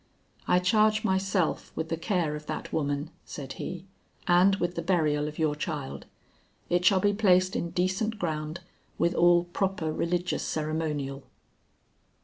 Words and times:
"I 0.47 0.57
charge 0.57 1.03
myself 1.03 1.71
with 1.75 1.89
the 1.89 1.95
care 1.95 2.35
of 2.35 2.47
that 2.47 2.73
woman," 2.73 3.11
said 3.23 3.53
he, 3.53 3.85
"and 4.27 4.55
with 4.55 4.73
the 4.73 4.81
burial 4.81 5.27
of 5.27 5.37
your 5.37 5.55
child. 5.55 6.07
It 6.71 6.83
shall 6.83 6.99
be 6.99 7.13
placed 7.13 7.55
in 7.55 7.69
decent 7.69 8.17
ground 8.17 8.61
with 8.97 9.13
all 9.13 9.43
proper 9.43 9.93
religious 9.93 10.41
ceremonial." 10.41 11.25